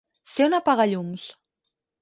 [0.35, 1.29] Ser un apagallums.